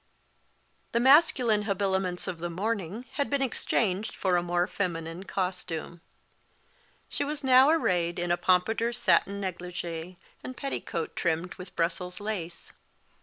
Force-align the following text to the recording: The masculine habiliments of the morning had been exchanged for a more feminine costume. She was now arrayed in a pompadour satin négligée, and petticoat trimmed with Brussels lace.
The 0.93 0.99
masculine 0.99 1.61
habiliments 1.65 2.27
of 2.27 2.39
the 2.39 2.49
morning 2.49 3.05
had 3.19 3.29
been 3.29 3.43
exchanged 3.43 4.15
for 4.15 4.35
a 4.35 4.41
more 4.41 4.65
feminine 4.65 5.25
costume. 5.25 6.01
She 7.07 7.23
was 7.23 7.43
now 7.43 7.69
arrayed 7.69 8.17
in 8.17 8.31
a 8.31 8.35
pompadour 8.35 8.93
satin 8.93 9.39
négligée, 9.39 10.15
and 10.43 10.57
petticoat 10.57 11.15
trimmed 11.15 11.53
with 11.53 11.75
Brussels 11.75 12.19
lace. 12.19 12.73